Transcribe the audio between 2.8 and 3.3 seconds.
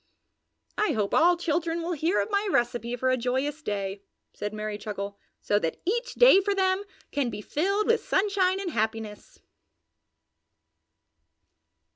for a